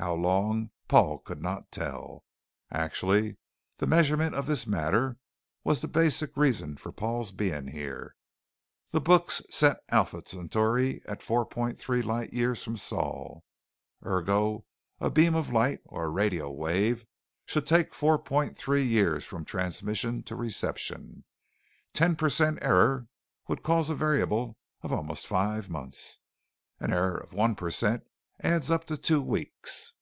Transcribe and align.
How 0.00 0.14
long, 0.14 0.70
Paul 0.86 1.18
could 1.18 1.42
not 1.42 1.72
tell. 1.72 2.24
Actually, 2.70 3.36
the 3.78 3.86
measurement 3.88 4.32
of 4.32 4.46
this 4.46 4.64
matter 4.64 5.16
was 5.64 5.80
the 5.80 5.88
basic 5.88 6.36
reason 6.36 6.76
for 6.76 6.92
Paul's 6.92 7.32
being 7.32 7.66
here. 7.66 8.14
The 8.92 9.00
books 9.00 9.42
set 9.50 9.82
Alpha 9.88 10.22
Centauri 10.24 11.02
at 11.06 11.18
4.3 11.18 12.04
light 12.04 12.32
years 12.32 12.62
from 12.62 12.76
Sol. 12.76 13.42
Ergo 14.06 14.66
a 15.00 15.10
beam 15.10 15.34
of 15.34 15.52
light 15.52 15.80
or 15.84 16.04
a 16.04 16.10
radio 16.10 16.48
wave 16.48 17.04
should 17.44 17.66
take 17.66 17.90
4.3 17.90 18.88
years 18.88 19.24
from 19.24 19.44
transmission 19.44 20.22
to 20.22 20.36
reception. 20.36 21.24
Ten 21.92 22.14
percent 22.14 22.60
error 22.62 23.08
would 23.48 23.64
cause 23.64 23.90
a 23.90 23.96
variable 23.96 24.58
of 24.80 24.92
almost 24.92 25.26
five 25.26 25.68
months; 25.68 26.20
an 26.78 26.92
error 26.92 27.18
of 27.18 27.32
one 27.32 27.56
percent 27.56 28.04
adds 28.40 28.70
up 28.70 28.84
to 28.84 28.96
two 28.96 29.20
weeks. 29.20 29.92